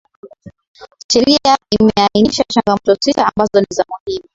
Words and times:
Sheria 1.11 1.55
imeainisha 1.79 2.43
changamoto 2.43 2.95
sita 3.01 3.25
ambazo 3.27 3.59
ni 3.61 3.67
za 3.71 3.85
muhimu 3.89 4.29